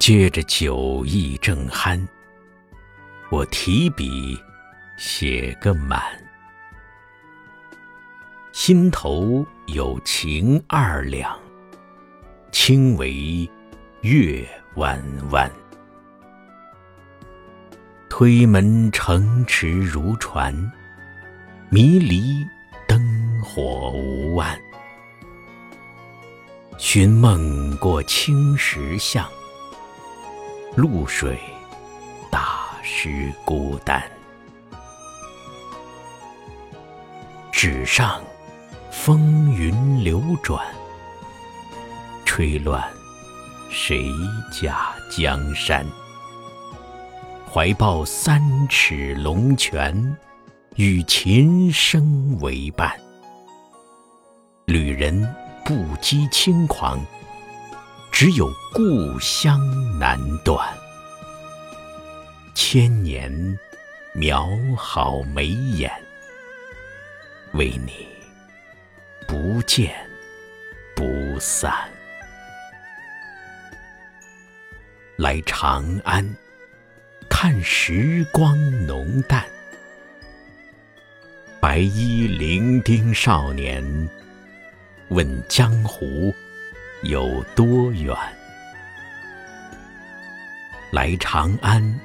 [0.00, 2.00] 接着酒意正酣，
[3.30, 4.34] 我提笔
[4.96, 6.02] 写个满。
[8.50, 11.38] 心头有情二两，
[12.50, 13.46] 轻为
[14.00, 14.98] 月弯
[15.32, 15.50] 弯。
[18.08, 20.54] 推门城池如船，
[21.68, 22.42] 迷离
[22.88, 22.98] 灯
[23.42, 24.58] 火无万。
[26.78, 29.30] 寻梦过青石巷，
[30.76, 31.38] 露水
[32.30, 34.02] 打湿孤单。
[37.50, 38.22] 纸上
[38.90, 40.64] 风云流转，
[42.24, 42.82] 吹乱
[43.68, 44.10] 谁
[44.52, 45.84] 家江山？
[47.52, 50.16] 怀抱三尺龙泉，
[50.76, 52.96] 与琴声为伴。
[54.66, 55.34] 旅人
[55.64, 57.04] 不羁轻狂，
[58.20, 59.58] 只有故乡
[59.98, 60.68] 难断。
[62.54, 63.58] 千年
[64.12, 65.90] 描好眉眼，
[67.52, 68.06] 为你
[69.26, 69.94] 不见
[70.94, 71.72] 不散。
[75.16, 76.22] 来长安。
[77.26, 78.54] 看时光
[78.86, 79.46] 浓淡，
[81.58, 83.82] 白衣伶仃少年
[85.08, 86.34] 问江湖
[87.02, 88.14] 有多远？
[90.92, 92.00] 来长安，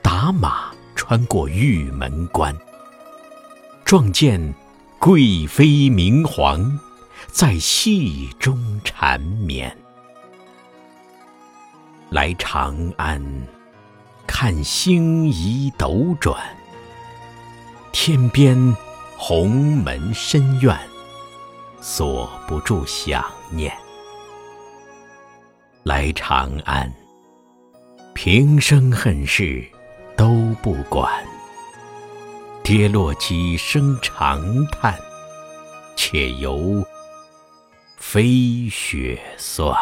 [0.00, 2.56] 打马穿过玉门关，
[3.84, 4.54] 撞见
[4.98, 6.78] 贵妃明皇
[7.26, 9.76] 在戏中缠绵。
[12.08, 13.22] 来长安。
[14.26, 16.40] 看星移斗转，
[17.90, 18.76] 天边
[19.18, 20.78] 鸿门深院，
[21.80, 23.76] 锁不住想念。
[25.90, 26.88] 来长安，
[28.14, 29.66] 平生恨事
[30.16, 31.12] 都不管，
[32.62, 34.96] 跌落几声长叹，
[35.96, 36.86] 且由
[37.96, 39.76] 飞雪算。